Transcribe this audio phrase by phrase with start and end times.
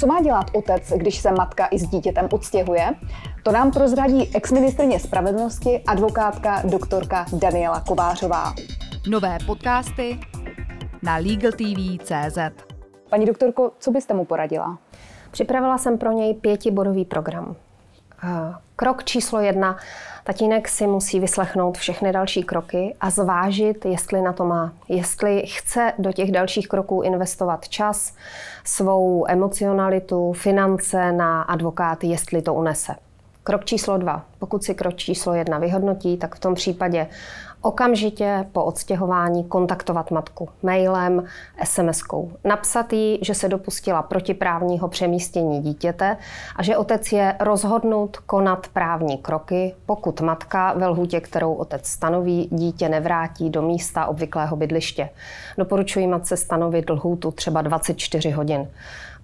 [0.00, 2.94] Co má dělat otec, když se matka i s dítětem odstěhuje?
[3.42, 8.54] To nám prozradí exministrně spravedlnosti advokátka doktorka Daniela Kovářová.
[9.10, 10.20] Nové podcasty
[11.02, 12.38] na LegalTV.cz
[13.10, 14.78] Paní doktorko, co byste mu poradila?
[15.30, 17.56] Připravila jsem pro něj pětibodový program.
[18.76, 19.76] Krok číslo jedna.
[20.24, 24.72] Tatínek si musí vyslechnout všechny další kroky a zvážit, jestli na to má.
[24.88, 28.14] Jestli chce do těch dalších kroků investovat čas,
[28.64, 32.94] svou emocionalitu, finance na advokáty, jestli to unese.
[33.44, 34.29] Krok číslo dva.
[34.40, 37.06] Pokud si krok číslo jedna vyhodnotí, tak v tom případě
[37.62, 41.24] okamžitě po odstěhování kontaktovat matku mailem,
[41.64, 42.30] SMS-kou.
[42.44, 46.16] Napsat jí, že se dopustila protiprávního přemístění dítěte
[46.56, 52.48] a že otec je rozhodnut konat právní kroky, pokud matka ve lhůtě, kterou otec stanoví,
[52.52, 55.08] dítě nevrátí do místa obvyklého bydliště.
[55.58, 58.68] Doporučuji matce stanovit lhůtu třeba 24 hodin.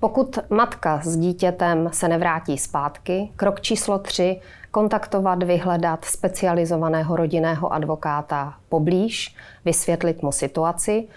[0.00, 4.40] Pokud matka s dítětem se nevrátí zpátky, krok číslo 3
[4.76, 11.08] kontaktovat, vyhledat specializovaného rodinného advokáta poblíž, vysvětlit mu situaci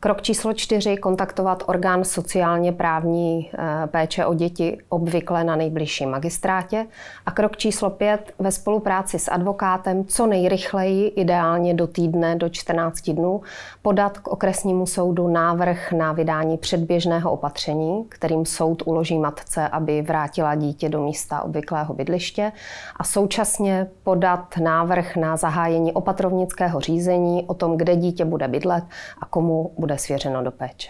[0.00, 6.86] Krok číslo čtyři, kontaktovat orgán sociálně právní eh, péče o děti obvykle na nejbližším magistrátě.
[7.26, 13.10] A krok číslo pět, ve spolupráci s advokátem co nejrychleji, ideálně do týdne, do 14
[13.10, 13.40] dnů,
[13.82, 20.54] podat k okresnímu soudu návrh na vydání předběžného opatření, kterým soud uloží matce, aby vrátila
[20.54, 22.52] dítě do místa obvyklého bydliště
[22.96, 28.84] a současně podat návrh na zahájení opatrovnického řízení o tom, kde dítě bude bydlet
[29.20, 30.88] a komu bude bude svěřeno do péče.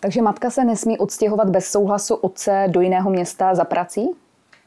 [0.00, 4.08] Takže matka se nesmí odstěhovat bez souhlasu otce do jiného města za prací?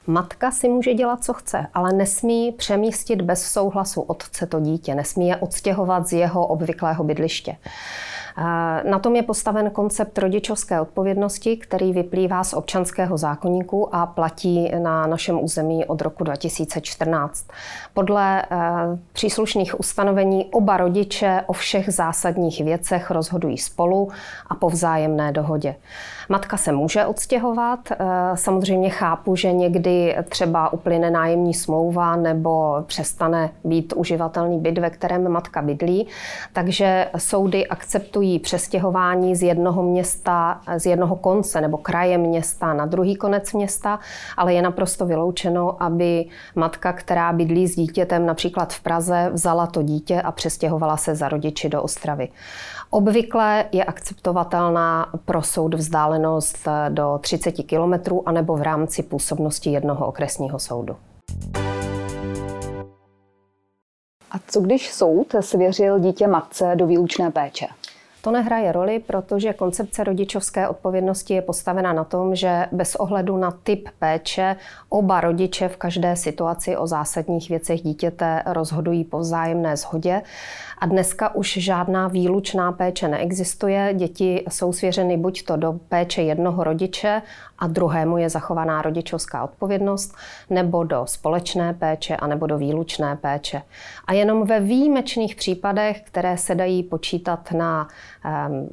[0.07, 5.27] Matka si může dělat, co chce, ale nesmí přemístit bez souhlasu otce to dítě, nesmí
[5.27, 7.57] je odstěhovat z jeho obvyklého bydliště.
[8.83, 15.07] Na tom je postaven koncept rodičovské odpovědnosti, který vyplývá z občanského zákonníku a platí na
[15.07, 17.47] našem území od roku 2014.
[17.93, 18.47] Podle eh,
[19.13, 24.09] příslušných ustanovení oba rodiče o všech zásadních věcech rozhodují spolu
[24.47, 25.75] a po vzájemné dohodě.
[26.29, 27.95] Matka se může odstěhovat, eh,
[28.35, 35.31] samozřejmě chápu, že někdy třeba uplyne nájemní smlouva nebo přestane být uživatelný byt, ve kterém
[35.31, 36.07] matka bydlí,
[36.53, 42.85] takže soudy akceptují umožňují přestěhování z jednoho města, z jednoho konce nebo kraje města na
[42.85, 43.99] druhý konec města,
[44.37, 49.81] ale je naprosto vyloučeno, aby matka, která bydlí s dítětem například v Praze, vzala to
[49.81, 52.29] dítě a přestěhovala se za rodiči do Ostravy.
[52.89, 60.59] Obvykle je akceptovatelná pro soud vzdálenost do 30 kilometrů anebo v rámci působnosti jednoho okresního
[60.59, 60.95] soudu.
[64.31, 67.67] A co když soud svěřil dítě matce do výlučné péče?
[68.27, 73.51] To nehraje roli, protože koncepce rodičovské odpovědnosti je postavena na tom, že bez ohledu na
[73.51, 74.55] typ péče
[74.89, 80.21] oba rodiče v každé situaci o zásadních věcech dítěte rozhodují po vzájemné shodě.
[80.77, 83.93] A dneska už žádná výlučná péče neexistuje.
[83.93, 87.21] Děti jsou svěřeny buď to do péče jednoho rodiče
[87.59, 90.15] a druhému je zachovaná rodičovská odpovědnost,
[90.49, 93.61] nebo do společné péče a nebo do výlučné péče.
[94.05, 97.87] A jenom ve výjimečných případech, které se dají počítat na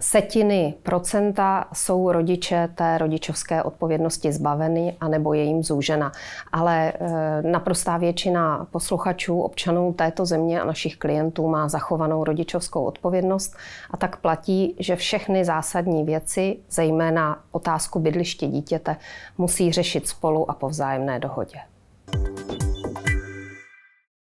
[0.00, 6.12] setiny procenta, jsou rodiče té rodičovské odpovědnosti zbaveny a nebo je jim zúžena.
[6.52, 7.08] Ale uh,
[7.50, 13.56] naprostá většina posluchačů, občanů této země a našich klientů má zachovanou rodičovskou odpovědnost
[13.90, 18.96] a tak platí, že všechny zásadní věci, zejména otázku bydliště dítě, dítěte
[19.38, 21.73] musí řešit spolu a po vzájemné dohodě.